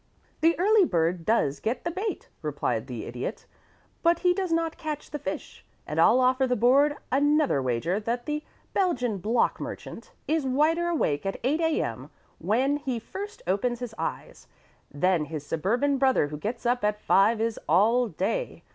[0.39, 3.45] "The early bird does get the bait," replied the Idiot.
[4.01, 8.25] "But he does not catch the fish, and I'll offer the board another wager that
[8.25, 8.43] the
[8.73, 12.09] Belgian block merchant is wider awake at 8 A.M.,
[12.39, 14.47] when he first opens his eyes,
[14.89, 18.63] than his suburban brother who gets up at five is all day.